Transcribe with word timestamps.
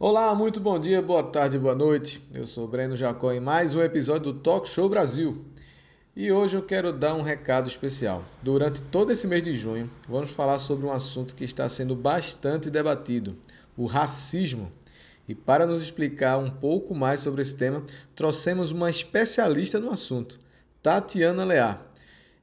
Olá, 0.00 0.32
muito 0.32 0.60
bom 0.60 0.78
dia, 0.78 1.02
boa 1.02 1.24
tarde, 1.24 1.58
boa 1.58 1.74
noite. 1.74 2.22
Eu 2.32 2.46
sou 2.46 2.68
Breno 2.68 2.96
Jacó 2.96 3.32
em 3.32 3.40
mais 3.40 3.74
um 3.74 3.82
episódio 3.82 4.32
do 4.32 4.38
Talk 4.38 4.68
Show 4.68 4.88
Brasil. 4.88 5.44
E 6.14 6.30
hoje 6.30 6.56
eu 6.56 6.62
quero 6.62 6.92
dar 6.92 7.14
um 7.14 7.20
recado 7.20 7.66
especial. 7.66 8.24
Durante 8.40 8.80
todo 8.80 9.10
esse 9.10 9.26
mês 9.26 9.42
de 9.42 9.54
junho, 9.54 9.90
vamos 10.08 10.30
falar 10.30 10.58
sobre 10.58 10.86
um 10.86 10.92
assunto 10.92 11.34
que 11.34 11.42
está 11.42 11.68
sendo 11.68 11.96
bastante 11.96 12.70
debatido: 12.70 13.36
o 13.76 13.86
racismo. 13.86 14.70
E 15.26 15.34
para 15.34 15.66
nos 15.66 15.82
explicar 15.82 16.38
um 16.38 16.48
pouco 16.48 16.94
mais 16.94 17.20
sobre 17.20 17.42
esse 17.42 17.56
tema, 17.56 17.82
trouxemos 18.14 18.70
uma 18.70 18.88
especialista 18.88 19.80
no 19.80 19.90
assunto, 19.90 20.38
Tatiana 20.80 21.44
Lear. 21.44 21.84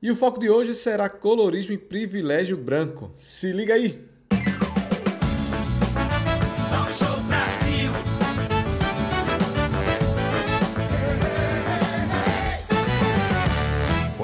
E 0.02 0.12
o 0.12 0.16
foco 0.16 0.42
de 0.42 0.50
hoje 0.50 0.76
será 0.76 1.08
colorismo 1.08 1.72
e 1.72 1.78
privilégio 1.78 2.58
branco. 2.58 3.14
Se 3.16 3.54
liga 3.54 3.76
aí! 3.76 4.14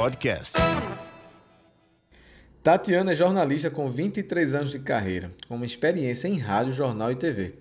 Podcast. 0.02 0.58
Tatiana 2.64 3.12
é 3.12 3.16
jornalista 3.16 3.70
com 3.70 3.88
23 3.88 4.56
anos 4.56 4.72
de 4.72 4.80
carreira, 4.80 5.30
com 5.48 5.54
uma 5.54 5.66
experiência 5.68 6.28
em 6.28 6.40
rádio, 6.40 6.74
jornal 6.74 7.12
e 7.12 7.16
TV. 7.16 7.54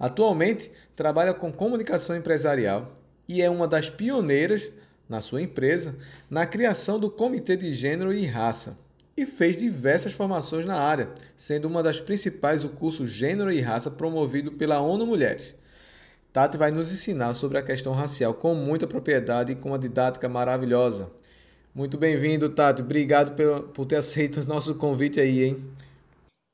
Atualmente, 0.00 0.70
trabalha 0.96 1.34
com 1.34 1.52
comunicação 1.52 2.16
empresarial 2.16 2.94
e 3.28 3.42
é 3.42 3.50
uma 3.50 3.68
das 3.68 3.90
pioneiras 3.90 4.70
na 5.06 5.20
sua 5.20 5.42
empresa 5.42 5.94
na 6.30 6.46
criação 6.46 6.98
do 6.98 7.10
Comitê 7.10 7.54
de 7.54 7.74
Gênero 7.74 8.14
e 8.14 8.24
Raça 8.24 8.78
e 9.14 9.26
fez 9.26 9.58
diversas 9.58 10.14
formações 10.14 10.64
na 10.64 10.80
área, 10.80 11.10
sendo 11.36 11.68
uma 11.68 11.82
das 11.82 12.00
principais 12.00 12.64
o 12.64 12.70
curso 12.70 13.06
Gênero 13.06 13.52
e 13.52 13.60
Raça 13.60 13.90
promovido 13.90 14.52
pela 14.52 14.80
ONU 14.80 15.04
Mulheres. 15.04 15.54
Tati 16.32 16.56
vai 16.56 16.70
nos 16.70 16.90
ensinar 16.90 17.34
sobre 17.34 17.58
a 17.58 17.62
questão 17.62 17.92
racial 17.92 18.32
com 18.32 18.54
muita 18.54 18.86
propriedade 18.86 19.52
e 19.52 19.54
com 19.54 19.68
uma 19.68 19.78
didática 19.78 20.30
maravilhosa. 20.30 21.12
Muito 21.74 21.98
bem-vindo, 21.98 22.54
Tati. 22.54 22.82
Obrigado 22.82 23.34
por 23.72 23.84
ter 23.84 23.96
aceito 23.96 24.40
o 24.40 24.46
nosso 24.46 24.78
convite 24.78 25.18
aí, 25.18 25.42
hein? 25.42 25.76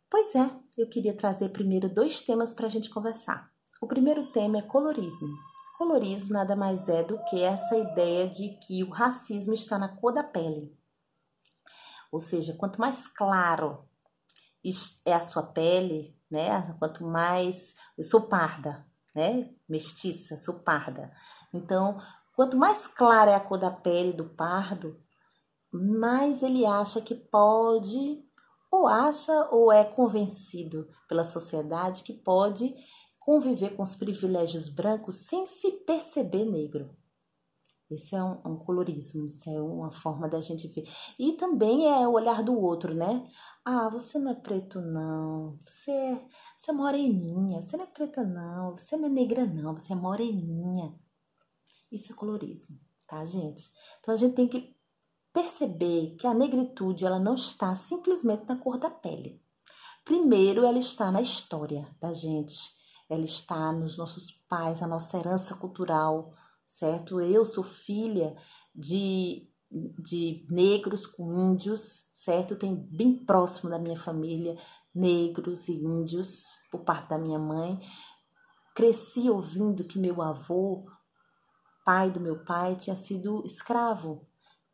Pois 0.08 0.34
é, 0.34 0.50
eu 0.78 0.88
queria 0.88 1.14
trazer 1.14 1.50
primeiro 1.50 1.90
dois 1.90 2.22
temas 2.22 2.54
para 2.54 2.64
a 2.64 2.70
gente 2.70 2.88
conversar. 2.88 3.52
O 3.82 3.86
primeiro 3.86 4.32
tema 4.32 4.56
é 4.56 4.62
colorismo. 4.62 5.28
Colorismo 5.77 6.32
nada 6.32 6.56
mais 6.56 6.88
é 6.88 7.02
do 7.02 7.22
que 7.24 7.42
essa 7.42 7.77
ideia 7.77 8.30
de 8.30 8.56
que 8.66 8.82
o 8.82 8.88
racismo 8.88 9.52
está 9.52 9.78
na 9.78 9.94
cor 9.94 10.14
da 10.14 10.22
pele. 10.22 10.74
Ou 12.10 12.18
seja, 12.18 12.56
quanto 12.56 12.80
mais 12.80 13.06
claro 13.06 13.84
é 15.05 15.12
a 15.12 15.20
sua 15.20 15.42
pele, 15.42 16.16
né? 16.30 16.74
Quanto 16.78 17.05
mais 17.05 17.74
eu 17.98 18.05
sou 18.05 18.22
parda, 18.22 18.86
né? 19.14 19.50
Mestiça, 19.68 20.34
sou 20.38 20.60
parda. 20.60 21.12
Então, 21.52 22.00
quanto 22.34 22.56
mais 22.56 22.86
clara 22.86 23.32
é 23.32 23.34
a 23.34 23.40
cor 23.40 23.58
da 23.58 23.70
pele 23.70 24.14
do 24.14 24.24
pardo, 24.24 24.98
mais 25.72 26.42
ele 26.42 26.66
acha 26.66 27.00
que 27.00 27.14
pode, 27.14 28.22
ou 28.70 28.86
acha 28.86 29.48
ou 29.50 29.72
é 29.72 29.84
convencido 29.84 30.88
pela 31.08 31.24
sociedade 31.24 32.02
que 32.02 32.12
pode 32.12 32.74
conviver 33.18 33.77
com 33.77 33.82
os 33.82 33.94
privilégios 33.94 34.68
brancos 34.68 35.27
sem 35.27 35.46
se 35.46 35.70
perceber 35.84 36.44
negro. 36.44 36.96
Esse 37.90 38.14
é 38.14 38.22
um, 38.22 38.40
um, 38.46 38.56
colorismo, 38.56 39.27
isso 39.27 39.50
é 39.50 39.60
uma 39.60 39.90
forma 39.90 40.28
da 40.28 40.40
gente 40.40 40.68
ver. 40.68 40.88
E 41.18 41.32
também 41.32 41.88
é 41.88 42.06
o 42.06 42.12
olhar 42.12 42.42
do 42.42 42.56
outro, 42.56 42.94
né? 42.94 43.28
Ah, 43.64 43.88
você 43.88 44.16
não 44.16 44.30
é 44.30 44.34
preto, 44.34 44.80
não. 44.80 45.58
Você 45.66 45.90
é, 45.90 46.27
você 46.56 46.70
é 46.70 46.74
moreninha. 46.74 47.60
Você 47.60 47.77
não 47.77 47.84
é 47.84 47.88
preta, 47.88 48.24
não. 48.24 48.77
Você 48.77 48.96
não 48.96 49.06
é 49.06 49.08
negra, 49.08 49.44
não. 49.44 49.74
Você 49.74 49.92
é 49.92 49.96
moreninha. 49.96 50.94
Isso 51.90 52.12
é 52.12 52.14
colorismo, 52.14 52.78
tá, 53.08 53.24
gente? 53.24 53.70
Então 53.98 54.14
a 54.14 54.16
gente 54.16 54.36
tem 54.36 54.46
que 54.46 54.77
perceber 55.33 56.17
que 56.17 56.27
a 56.27 56.34
negritude 56.34 57.05
ela 57.05 57.18
não 57.18 57.35
está 57.35 57.74
simplesmente 57.74 58.45
na 58.48 58.57
cor 58.57 58.79
da 58.79 58.91
pele. 58.91 59.41
Primeiro, 60.05 60.64
ela 60.64 60.79
está 60.79 61.11
na 61.11 61.20
história 61.20 61.89
da 62.01 62.13
gente, 62.13 62.74
ela 63.08 63.24
está 63.24 63.73
nos 63.73 63.96
nossos 63.96 64.30
pais, 64.48 64.80
na 64.80 64.89
nossa 64.89 65.19
herança 65.19 65.55
cultural, 65.55 66.35
certo? 66.67 67.20
Eu 67.20 67.45
sou 67.45 67.63
filha 67.63 68.36
de, 68.74 69.48
de 69.70 70.46
negros 70.51 71.07
com 71.07 71.33
índios, 71.33 72.08
certo? 72.14 72.57
Tem 72.57 72.74
bem 72.74 73.24
próximo 73.24 73.70
da 73.70 73.79
minha 73.79 73.96
família 73.96 74.57
negros 74.92 75.69
e 75.69 75.74
índios 75.74 76.58
por 76.70 76.80
parte 76.80 77.11
da 77.11 77.19
minha 77.19 77.39
mãe. 77.39 77.79
Cresci 78.74 79.30
ouvindo 79.30 79.85
que 79.85 79.98
meu 79.98 80.20
avô, 80.23 80.86
pai 81.85 82.11
do 82.11 82.19
meu 82.19 82.45
pai, 82.45 82.74
tinha 82.74 82.96
sido 82.96 83.45
escravo 83.45 84.27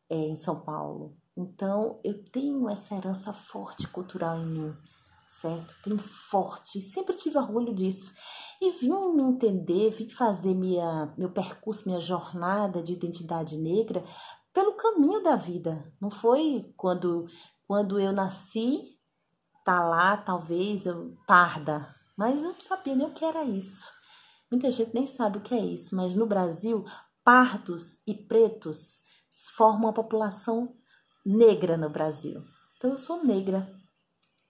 é, 0.09 0.17
em 0.17 0.37
São 0.37 0.61
Paulo. 0.61 1.17
Então, 1.37 2.00
eu 2.03 2.25
tenho 2.31 2.69
essa 2.69 2.94
herança 2.94 3.33
forte 3.33 3.87
cultural 3.89 4.39
em 4.39 4.47
mim, 4.47 4.77
certo? 5.28 5.77
Tenho 5.83 5.99
forte, 5.99 6.81
sempre 6.81 7.15
tive 7.15 7.37
orgulho 7.37 7.75
disso. 7.75 8.12
E 8.61 8.71
vim 8.71 8.89
me 9.15 9.22
entender, 9.22 9.91
vim 9.91 10.09
fazer 10.09 10.55
minha, 10.55 11.12
meu 11.19 11.31
percurso, 11.31 11.87
minha 11.87 12.00
jornada 12.00 12.83
de 12.83 12.95
identidade 12.95 13.59
negra 13.59 14.03
pelo 14.53 14.72
caminho 14.72 15.22
da 15.22 15.37
vida. 15.37 15.93
Não 16.00 16.11
foi 16.11 16.72
quando, 16.77 17.27
quando 17.66 18.00
eu 18.00 18.12
nasci, 18.12 18.99
tá 19.62 19.84
lá, 19.87 20.16
talvez, 20.16 20.87
eu 20.87 21.15
parda. 21.27 21.95
Mas 22.16 22.43
eu 22.43 22.55
não 22.55 22.61
sabia 22.62 22.97
nem 22.97 23.06
o 23.06 23.12
que 23.12 23.25
era 23.25 23.45
isso. 23.45 23.84
Muita 24.50 24.71
gente 24.71 24.95
nem 24.95 25.06
sabe 25.06 25.37
o 25.37 25.43
que 25.43 25.53
é 25.53 25.62
isso, 25.62 25.95
mas 25.95 26.16
no 26.16 26.27
Brasil, 26.27 26.84
pardos 27.22 28.00
e 28.06 28.15
pretos 28.15 29.03
formam 29.54 29.88
a 29.88 29.92
população 29.92 30.74
negra 31.24 31.76
no 31.76 31.91
Brasil. 31.91 32.42
Então 32.76 32.91
eu 32.91 32.98
sou 32.98 33.24
negra. 33.24 33.69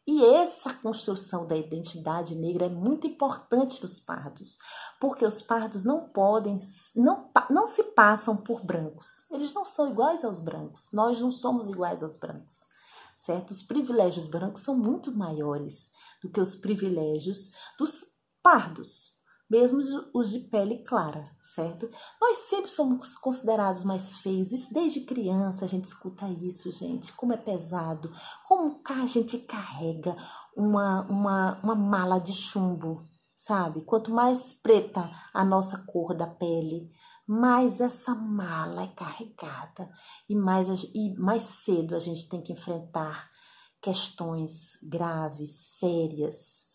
E 0.06 0.24
essa 0.24 0.72
construção 0.72 1.48
da 1.48 1.56
identidade 1.56 2.36
negra 2.36 2.66
é 2.66 2.69
muito 2.69 3.08
importante 3.08 3.82
nos 3.82 3.98
pardos, 3.98 4.56
porque 5.00 5.26
os 5.26 5.42
pardos 5.42 5.82
não 5.82 6.08
podem, 6.10 6.60
não, 6.94 7.28
não 7.50 7.66
se 7.66 7.82
passam 7.82 8.36
por 8.36 8.64
brancos. 8.64 9.28
Eles 9.32 9.52
não 9.52 9.64
são 9.64 9.91
iguais 9.91 10.24
aos 10.24 10.38
brancos. 10.38 10.92
Nós 10.92 11.20
não 11.20 11.32
somos 11.32 11.68
iguais 11.68 12.04
aos 12.04 12.16
brancos. 12.16 12.68
Certo? 13.16 13.50
Os 13.50 13.62
privilégios 13.62 14.26
brancos 14.26 14.62
são 14.62 14.76
muito 14.76 15.10
maiores 15.10 15.91
do 16.22 16.30
que 16.30 16.41
os 16.41 16.54
privilégios 16.54 17.50
dos 17.76 18.04
pardos 18.41 19.16
mesmo 19.49 19.81
os 20.12 20.31
de 20.31 20.41
pele 20.41 20.83
clara, 20.84 21.31
certo? 21.43 21.89
Nós 22.21 22.37
sempre 22.49 22.71
somos 22.71 23.17
considerados 23.17 23.84
mais 23.84 24.21
feios, 24.21 24.53
isso 24.53 24.73
desde 24.73 25.01
criança 25.01 25.65
a 25.65 25.69
gente 25.69 25.84
escuta 25.84 26.29
isso, 26.29 26.71
gente, 26.73 27.12
como 27.12 27.33
é 27.33 27.37
pesado, 27.37 28.11
como 28.45 28.81
a 28.89 29.07
gente 29.07 29.39
carrega 29.39 30.17
uma, 30.57 31.03
uma, 31.03 31.61
uma 31.62 31.75
mala 31.75 32.19
de 32.19 32.33
chumbo, 32.33 33.09
sabe? 33.37 33.83
Quanto 33.83 34.11
mais 34.11 34.55
preta 34.55 35.11
a 35.33 35.45
nossa 35.45 35.78
cor 35.87 36.15
da 36.15 36.27
pele, 36.27 36.91
mais 37.27 37.81
essa 37.81 38.15
mala 38.15 38.84
é 38.84 38.89
carregada. 38.89 39.91
E 40.28 40.34
mais, 40.37 40.84
e 40.95 41.15
mais 41.19 41.43
cedo 41.43 41.95
a 41.97 41.99
gente 41.99 42.28
tem 42.28 42.41
que 42.41 42.53
enfrentar 42.53 43.28
questões 43.83 44.78
graves, 44.83 45.78
sérias, 45.78 46.71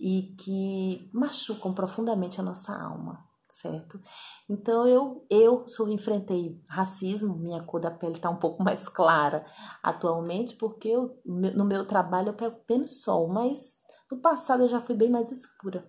e 0.00 0.34
que 0.38 1.10
machucam 1.12 1.74
profundamente 1.74 2.40
a 2.40 2.42
nossa 2.42 2.74
alma, 2.74 3.22
certo? 3.50 4.00
Então 4.48 4.88
eu 4.88 5.26
eu 5.28 5.66
enfrentei 5.88 6.58
racismo, 6.66 7.36
minha 7.36 7.62
cor 7.62 7.82
da 7.82 7.90
pele 7.90 8.14
está 8.14 8.30
um 8.30 8.38
pouco 8.38 8.62
mais 8.64 8.88
clara 8.88 9.44
atualmente 9.82 10.56
porque 10.56 10.88
eu, 10.88 11.20
no 11.26 11.66
meu 11.66 11.86
trabalho 11.86 12.30
eu 12.30 12.34
pego 12.34 12.58
menos 12.68 13.02
sol, 13.02 13.28
mas 13.28 13.78
no 14.10 14.18
passado 14.18 14.62
eu 14.62 14.68
já 14.68 14.80
fui 14.80 14.96
bem 14.96 15.10
mais 15.10 15.30
escura. 15.30 15.86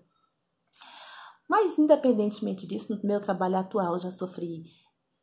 Mas 1.49 1.79
independentemente 1.79 2.67
disso, 2.67 2.93
no 2.93 3.01
meu 3.07 3.21
trabalho 3.21 3.55
atual 3.55 3.93
eu 3.93 3.99
já 3.99 4.11
sofri 4.11 4.63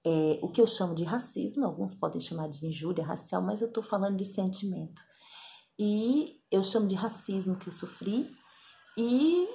é, 0.05 0.39
o 0.43 0.51
que 0.51 0.63
eu 0.63 0.67
chamo 0.67 0.95
de 0.95 1.05
racismo, 1.05 1.67
alguns 1.67 1.93
podem 1.93 2.21
chamar 2.21 2.49
de 2.49 2.65
injúria 2.67 3.05
racial, 3.05 3.43
mas 3.43 3.61
eu 3.61 3.69
estou 3.69 3.83
falando 3.83 4.17
de 4.17 4.25
sentimento. 4.25 5.03
E 5.79 6.41
eu 6.51 6.63
chamo 6.63 6.89
de 6.89 6.95
racismo 6.95 7.57
que 7.57 7.69
eu 7.69 7.73
sofri 7.73 8.31
e 8.99 9.49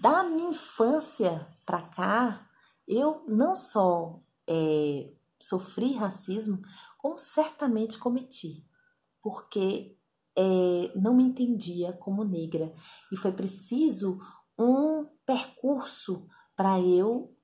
da 0.00 0.24
minha 0.24 0.48
infância 0.48 1.46
para 1.66 1.82
cá, 1.82 2.48
eu 2.88 3.22
não 3.28 3.54
só 3.54 4.18
é, 4.48 5.12
sofri 5.38 5.94
racismo, 5.94 6.62
como 6.96 7.18
certamente 7.18 7.98
cometi, 7.98 8.66
porque 9.22 9.94
é, 10.34 10.90
não 10.96 11.14
me 11.14 11.22
entendia 11.22 11.92
como 11.92 12.24
negra 12.24 12.74
e 13.12 13.16
foi 13.16 13.30
preciso 13.30 14.18
um 14.58 15.06
percurso 15.26 16.26
para 16.56 16.80
eu 16.80 17.36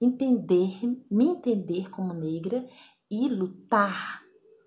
entender, 0.00 0.80
me 1.08 1.26
entender 1.26 1.90
como 1.90 2.12
negra 2.12 2.68
e 3.08 3.28
lutar 3.28 4.24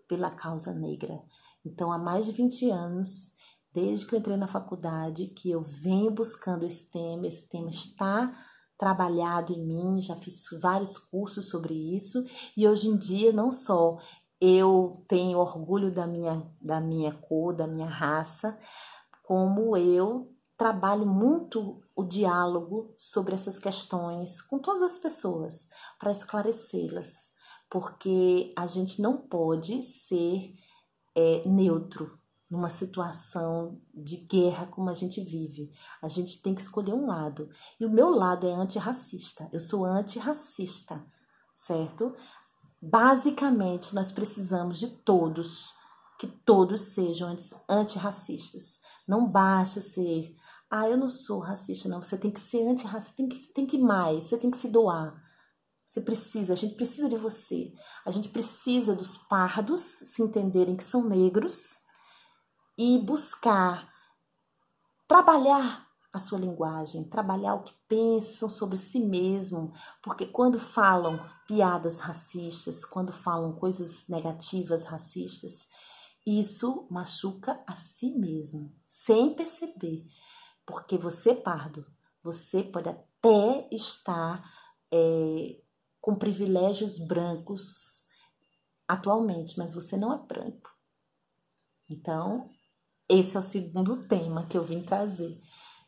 pela 0.08 0.32
causa 0.32 0.74
negra. 0.74 1.22
Então, 1.66 1.92
há 1.92 1.98
mais 1.98 2.26
de 2.26 2.32
20 2.32 2.70
anos 2.72 3.34
desde 3.78 4.08
que 4.08 4.16
eu 4.16 4.20
entrei 4.20 4.36
na 4.36 4.48
faculdade, 4.48 5.28
que 5.28 5.52
eu 5.52 5.62
venho 5.62 6.10
buscando 6.10 6.66
esse 6.66 6.90
tema, 6.90 7.28
esse 7.28 7.48
tema 7.48 7.70
está 7.70 8.34
trabalhado 8.76 9.54
em 9.54 9.64
mim, 9.64 10.02
já 10.02 10.16
fiz 10.16 10.46
vários 10.60 10.98
cursos 10.98 11.48
sobre 11.48 11.76
isso, 11.96 12.26
e 12.58 12.68
hoje 12.68 12.88
em 12.88 12.98
dia 12.98 13.32
não 13.32 13.52
só 13.52 14.00
eu 14.42 15.06
tenho 15.08 15.38
orgulho 15.38 15.94
da 15.94 16.08
minha, 16.08 16.44
da 16.60 16.82
minha 16.82 17.14
cor, 17.14 17.54
da 17.54 17.68
minha 17.68 17.88
raça, 17.88 18.58
como 19.22 19.78
eu 19.78 20.36
trabalho 20.58 21.06
muito 21.06 21.80
o 21.96 22.04
diálogo 22.04 22.96
sobre 22.98 23.36
essas 23.36 23.60
questões 23.60 24.42
com 24.42 24.58
todas 24.58 24.82
as 24.82 24.98
pessoas 24.98 25.70
para 26.00 26.12
esclarecê-las, 26.12 27.32
porque 27.70 28.56
a 28.58 28.66
gente 28.66 29.00
não 29.00 29.18
pode 29.18 29.84
ser 29.84 30.52
é, 31.16 31.48
neutro 31.48 32.18
numa 32.50 32.70
situação 32.70 33.80
de 33.94 34.18
guerra 34.18 34.68
como 34.68 34.90
a 34.90 34.94
gente 34.94 35.22
vive. 35.22 35.72
A 36.02 36.08
gente 36.08 36.42
tem 36.42 36.56
que 36.56 36.62
escolher 36.62 36.94
um 36.94 37.06
lado. 37.06 37.50
E 37.80 37.86
o 37.86 37.90
meu 37.90 38.10
lado 38.10 38.48
é 38.48 38.54
antirracista. 38.54 39.50
Eu 39.52 39.60
sou 39.60 39.86
antirracista, 39.86 41.06
certo? 41.54 42.16
Basicamente, 42.82 43.94
nós 43.94 44.12
precisamos 44.12 44.80
de 44.80 44.88
todos, 44.88 45.74
que 46.18 46.28
todos 46.28 46.94
sejam 46.94 47.36
antirracistas. 47.68 48.80
Não 49.08 49.28
basta 49.28 49.82
ser, 49.82 50.34
ah, 50.70 50.88
eu 50.88 50.98
não 50.98 51.10
sou 51.10 51.40
racista, 51.40 51.90
não. 51.90 52.02
Você 52.02 52.18
tem 52.18 52.32
que 52.32 52.40
ser 52.40 52.66
antirracista, 52.66 53.18
tem 53.18 53.28
que, 53.28 53.54
tem 53.54 53.66
que 53.66 53.78
mais, 53.78 54.26
você 54.26 54.38
tem 54.38 54.50
que 54.50 54.58
se 54.58 54.70
doar. 54.70 55.22
Você 55.86 56.02
precisa, 56.02 56.54
a 56.54 56.56
gente 56.56 56.76
precisa 56.76 57.08
de 57.10 57.18
você. 57.18 57.74
A 58.06 58.12
gente 58.12 58.30
precisa 58.30 58.94
dos 58.94 59.18
pardos 59.18 59.82
se 59.82 60.22
entenderem 60.22 60.76
que 60.76 60.84
são 60.84 61.08
negros 61.08 61.86
e 62.78 62.98
buscar 63.00 63.92
trabalhar 65.08 65.88
a 66.14 66.20
sua 66.20 66.40
linguagem, 66.40 67.04
trabalhar 67.04 67.56
o 67.56 67.64
que 67.64 67.74
pensam 67.88 68.50
sobre 68.50 68.78
si 68.78 69.00
mesmo, 69.00 69.74
porque 70.02 70.26
quando 70.26 70.60
falam 70.60 71.24
piadas 71.48 72.00
racistas, 72.00 72.84
quando 72.84 73.14
falam 73.14 73.54
coisas 73.54 74.08
negativas 74.08 74.84
racistas, 74.84 75.68
isso 76.26 76.88
machuca 76.90 77.62
a 77.66 77.76
si 77.76 78.12
mesmo, 78.12 78.74
sem 78.86 79.34
perceber. 79.34 80.06
Porque 80.66 80.98
você, 80.98 81.34
pardo, 81.34 81.86
você 82.22 82.64
pode 82.64 82.90
até 82.90 83.68
estar 83.72 84.44
é, 84.92 85.62
com 86.02 86.16
privilégios 86.16 86.98
brancos 86.98 88.06
atualmente, 88.86 89.58
mas 89.58 89.74
você 89.74 89.96
não 89.96 90.14
é 90.14 90.18
branco. 90.18 90.70
Então, 91.90 92.50
esse 93.10 93.36
é 93.36 93.40
o 93.40 93.44
segundo 93.44 94.08
tema 94.08 94.46
que 94.48 94.58
eu 94.58 94.64
vim 94.64 94.84
trazer. 94.84 95.40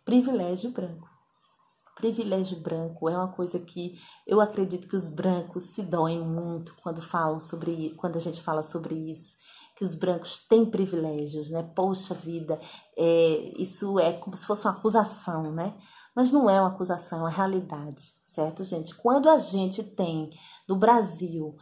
Privilégio 0.05 0.71
branco. 0.71 1.07
Privilégio 1.95 2.59
branco 2.59 3.09
é 3.09 3.17
uma 3.17 3.31
coisa 3.31 3.59
que 3.59 3.99
eu 4.25 4.39
acredito 4.39 4.87
que 4.87 4.95
os 4.95 5.09
brancos 5.09 5.63
se 5.63 5.83
doem 5.83 6.25
muito 6.25 6.75
quando 6.81 7.01
falam 7.01 7.39
sobre 7.39 7.93
quando 7.97 8.15
a 8.15 8.19
gente 8.19 8.41
fala 8.41 8.63
sobre 8.63 8.95
isso 8.95 9.37
que 9.79 9.85
os 9.85 9.95
brancos 9.95 10.37
têm 10.39 10.69
privilégios, 10.69 11.51
né? 11.51 11.63
Poxa 11.63 12.13
vida, 12.13 12.59
é, 12.97 13.61
isso 13.61 13.97
é 13.97 14.11
como 14.11 14.35
se 14.35 14.45
fosse 14.45 14.67
uma 14.67 14.73
acusação, 14.73 15.53
né? 15.53 15.73
Mas 16.13 16.33
não 16.33 16.49
é 16.49 16.59
uma 16.59 16.67
acusação, 16.67 17.19
é 17.19 17.21
uma 17.21 17.29
realidade, 17.29 18.13
certo, 18.25 18.61
gente? 18.65 18.93
Quando 18.93 19.29
a 19.29 19.39
gente 19.39 19.81
tem 19.81 20.31
no 20.67 20.75
Brasil 20.75 21.55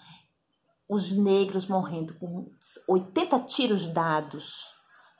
os 0.89 1.11
negros 1.11 1.67
morrendo 1.67 2.17
com 2.17 2.49
80 2.87 3.39
tiros 3.41 3.87
dados 3.87 4.73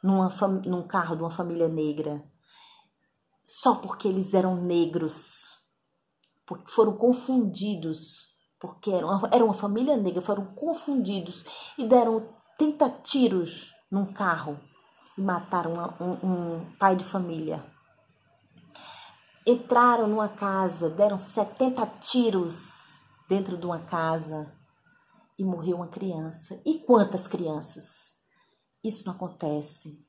numa, 0.04 0.30
num 0.66 0.88
carro 0.88 1.16
de 1.16 1.24
uma 1.24 1.32
família 1.32 1.68
negra, 1.68 2.24
só 3.46 3.76
porque 3.76 4.08
eles 4.08 4.34
eram 4.34 4.56
negros, 4.56 5.58
porque 6.46 6.72
foram 6.72 6.98
confundidos, 6.98 8.28
porque 8.60 8.92
eram, 8.92 9.22
era 9.32 9.44
uma 9.44 9.54
família 9.54 9.96
negra, 9.96 10.22
foram 10.22 10.46
confundidos 10.54 11.46
e 11.78 11.86
deram 11.86 12.28
30 12.58 12.90
tiros 13.04 13.74
num 13.90 14.12
carro 14.12 14.60
e 15.18 15.22
mataram 15.22 15.74
uma, 15.74 16.04
um, 16.04 16.58
um 16.58 16.78
pai 16.78 16.96
de 16.96 17.04
família. 17.04 17.66
Entraram 19.46 20.08
numa 20.08 20.28
casa, 20.28 20.90
deram 20.90 21.18
70 21.18 21.86
tiros 22.02 23.00
dentro 23.30 23.58
de 23.58 23.66
uma 23.66 23.80
casa 23.80 24.54
e 25.40 25.44
morreu 25.44 25.78
uma 25.78 25.88
criança. 25.88 26.60
E 26.66 26.80
quantas 26.80 27.28
crianças? 27.28 28.17
Isso 28.88 29.06
não 29.06 29.14
acontece. 29.14 30.02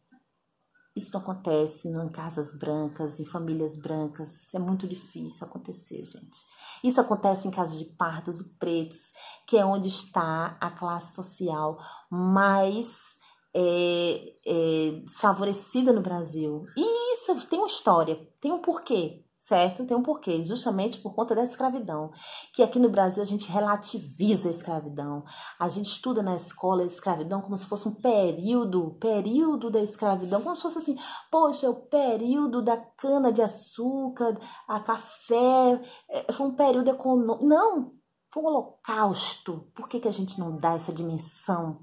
Isso 0.94 1.10
não 1.12 1.20
acontece 1.20 1.88
em 1.88 2.08
casas 2.10 2.56
brancas, 2.56 3.18
em 3.18 3.24
famílias 3.24 3.76
brancas. 3.76 4.54
É 4.54 4.58
muito 4.58 4.86
difícil 4.86 5.46
acontecer, 5.46 6.04
gente. 6.04 6.38
Isso 6.82 7.00
acontece 7.00 7.48
em 7.48 7.50
casas 7.50 7.78
de 7.78 7.84
pardos 7.84 8.40
e 8.40 8.48
pretos, 8.56 9.12
que 9.46 9.56
é 9.56 9.64
onde 9.64 9.88
está 9.88 10.56
a 10.60 10.70
classe 10.70 11.14
social 11.14 11.78
mais 12.10 13.16
é, 13.54 14.36
é, 14.46 15.00
desfavorecida 15.04 15.92
no 15.92 16.00
Brasil. 16.00 16.64
E 16.76 17.12
isso 17.12 17.34
tem 17.48 17.58
uma 17.58 17.66
história, 17.66 18.16
tem 18.40 18.52
um 18.52 18.62
porquê 18.62 19.24
certo? 19.48 19.86
Tem 19.86 19.96
um 19.96 20.02
porquê, 20.02 20.44
justamente 20.44 21.00
por 21.00 21.14
conta 21.14 21.34
da 21.34 21.42
escravidão. 21.42 22.10
Que 22.52 22.62
aqui 22.62 22.78
no 22.78 22.90
Brasil 22.90 23.22
a 23.22 23.26
gente 23.26 23.50
relativiza 23.50 24.48
a 24.48 24.50
escravidão. 24.50 25.24
A 25.58 25.68
gente 25.68 25.86
estuda 25.86 26.22
na 26.22 26.36
escola 26.36 26.82
a 26.82 26.86
escravidão 26.86 27.40
como 27.40 27.56
se 27.56 27.64
fosse 27.64 27.88
um 27.88 27.94
período, 27.94 28.98
período 29.00 29.70
da 29.70 29.80
escravidão, 29.80 30.42
como 30.42 30.54
se 30.54 30.62
fosse 30.62 30.78
assim, 30.78 30.96
poxa, 31.30 31.66
é 31.66 31.70
o 31.70 31.86
período 31.86 32.62
da 32.62 32.76
cana 32.76 33.32
de 33.32 33.40
açúcar, 33.40 34.38
a 34.68 34.80
café, 34.80 35.80
é, 36.10 36.30
foi 36.32 36.46
um 36.46 36.54
período 36.54 36.90
econômico. 36.90 37.46
Não, 37.46 37.92
foi 38.30 38.42
um 38.42 38.46
holocausto. 38.46 39.70
Por 39.74 39.88
que, 39.88 39.98
que 39.98 40.08
a 40.08 40.12
gente 40.12 40.38
não 40.38 40.58
dá 40.58 40.74
essa 40.74 40.92
dimensão 40.92 41.80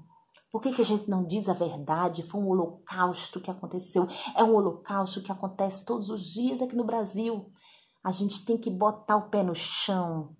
por 0.50 0.62
que, 0.62 0.72
que 0.72 0.82
a 0.82 0.84
gente 0.84 1.08
não 1.08 1.24
diz 1.24 1.48
a 1.48 1.52
verdade? 1.52 2.22
Foi 2.22 2.40
um 2.40 2.48
holocausto 2.48 3.40
que 3.40 3.50
aconteceu. 3.50 4.06
É 4.34 4.42
um 4.42 4.54
holocausto 4.54 5.22
que 5.22 5.32
acontece 5.32 5.84
todos 5.84 6.08
os 6.08 6.24
dias 6.24 6.62
aqui 6.62 6.76
no 6.76 6.84
Brasil. 6.84 7.50
A 8.02 8.12
gente 8.12 8.44
tem 8.44 8.56
que 8.56 8.70
botar 8.70 9.16
o 9.16 9.28
pé 9.28 9.42
no 9.42 9.54
chão 9.54 10.36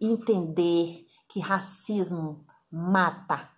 entender 0.00 1.06
que 1.28 1.40
racismo 1.40 2.44
mata. 2.70 3.48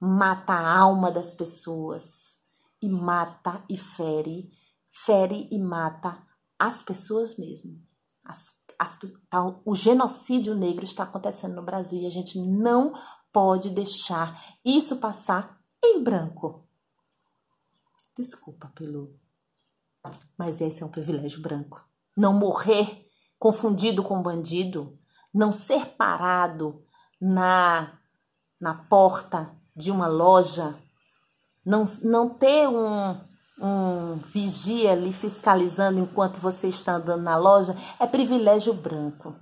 Mata 0.00 0.52
a 0.52 0.78
alma 0.78 1.10
das 1.10 1.32
pessoas. 1.32 2.38
E 2.80 2.88
mata 2.88 3.64
e 3.68 3.76
fere. 3.76 4.50
Fere 4.90 5.48
e 5.50 5.58
mata 5.58 6.20
as 6.58 6.82
pessoas 6.82 7.36
mesmo. 7.36 7.80
As, 8.24 8.46
as, 8.78 8.98
tá, 9.30 9.60
o 9.64 9.74
genocídio 9.74 10.54
negro 10.54 10.84
está 10.84 11.04
acontecendo 11.04 11.54
no 11.54 11.64
Brasil 11.64 12.00
e 12.00 12.06
a 12.06 12.10
gente 12.10 12.40
não 12.40 12.92
pode 13.32 13.70
deixar 13.70 14.56
isso 14.64 14.96
passar 14.96 15.58
em 15.82 16.02
branco. 16.02 16.64
Desculpa 18.16 18.70
pelo. 18.74 19.14
Mas 20.36 20.60
esse 20.60 20.82
é 20.82 20.86
um 20.86 20.90
privilégio 20.90 21.40
branco. 21.40 21.80
Não 22.16 22.32
morrer 22.32 23.06
confundido 23.38 24.02
com 24.02 24.20
bandido, 24.20 24.98
não 25.32 25.52
ser 25.52 25.86
parado 25.96 26.82
na, 27.20 27.98
na 28.60 28.74
porta 28.74 29.54
de 29.76 29.90
uma 29.90 30.08
loja, 30.08 30.76
não, 31.64 31.84
não 32.02 32.28
ter 32.30 32.66
um, 32.66 33.20
um 33.60 34.16
vigia 34.16 34.92
ali 34.92 35.12
fiscalizando 35.12 36.00
enquanto 36.00 36.40
você 36.40 36.68
está 36.68 36.94
andando 36.94 37.22
na 37.22 37.36
loja, 37.36 37.76
é 38.00 38.06
privilégio 38.06 38.74
branco 38.74 39.36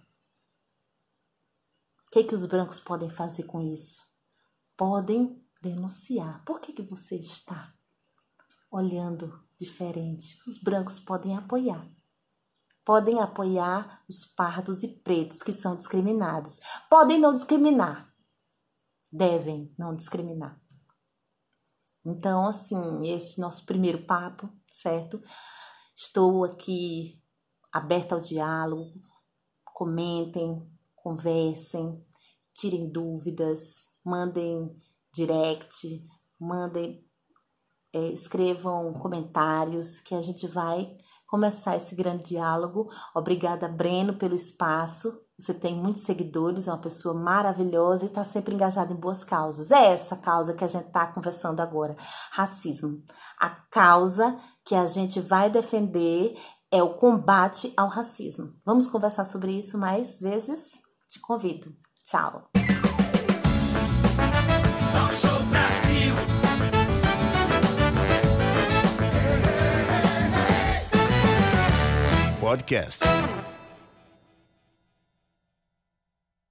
que, 2.17 2.25
que 2.25 2.35
os 2.35 2.47
brancos 2.47 2.81
podem 2.81 3.11
fazer 3.11 3.43
com 3.43 3.61
isso? 3.61 4.01
Podem 4.75 5.45
denunciar. 5.61 6.43
Por 6.47 6.61
que, 6.61 6.73
que 6.73 6.83
você 6.83 7.17
está 7.17 7.75
olhando 8.71 9.39
diferente? 9.59 10.39
Os 10.47 10.57
brancos 10.57 10.99
podem 10.99 11.37
apoiar. 11.37 11.87
Podem 12.83 13.21
apoiar 13.21 14.03
os 14.09 14.25
pardos 14.25 14.83
e 14.83 14.89
pretos 14.89 15.43
que 15.43 15.53
são 15.53 15.77
discriminados. 15.77 16.59
Podem 16.89 17.21
não 17.21 17.35
discriminar. 17.35 18.11
Devem 19.13 19.75
não 19.77 19.95
discriminar. 19.95 20.59
Então, 22.03 22.47
assim, 22.47 23.09
este 23.09 23.41
nosso 23.41 23.67
primeiro 23.67 24.07
papo, 24.07 24.49
certo? 24.71 25.21
Estou 25.95 26.45
aqui 26.45 27.23
aberta 27.71 28.15
ao 28.15 28.21
diálogo. 28.23 29.03
Comentem, 29.65 30.67
conversem, 30.95 32.06
tirem 32.57 32.89
dúvidas, 32.89 33.89
mandem 34.05 34.75
direct, 35.13 36.05
mandem, 36.41 37.05
é, 37.93 38.09
escrevam 38.09 38.95
comentários 38.95 40.01
que 40.01 40.15
a 40.15 40.21
gente 40.21 40.47
vai 40.47 40.97
começar 41.27 41.77
esse 41.77 41.95
grande 41.95 42.31
diálogo. 42.31 42.89
Obrigada, 43.15 43.69
Breno, 43.69 44.17
pelo 44.17 44.35
espaço, 44.35 45.21
você 45.39 45.53
tem 45.53 45.75
muitos 45.75 46.03
seguidores, 46.03 46.67
é 46.67 46.73
uma 46.73 46.81
pessoa 46.81 47.15
maravilhosa 47.15 48.05
e 48.05 48.09
está 48.09 48.25
sempre 48.25 48.55
engajada 48.55 48.93
em 48.93 48.97
boas 48.97 49.23
causas. 49.23 49.71
É 49.71 49.93
essa 49.93 50.17
causa 50.17 50.55
que 50.55 50.65
a 50.65 50.69
gente 50.69 50.87
está 50.87 51.07
conversando 51.07 51.61
agora: 51.61 51.95
racismo. 52.31 53.03
A 53.39 53.51
causa 53.51 54.39
que 54.65 54.75
a 54.75 54.87
gente 54.87 55.21
vai 55.21 55.51
defender 55.51 56.39
é 56.71 56.83
o 56.83 56.95
combate 56.95 57.73
ao 57.77 57.89
racismo. 57.89 58.55
Vamos 58.65 58.87
conversar 58.87 59.25
sobre 59.25 59.53
isso 59.53 59.77
mais 59.77 60.19
vezes? 60.19 60.81
Te 61.07 61.21
convido. 61.21 61.86
Tchau. 62.07 62.47
Podcast. 72.41 73.03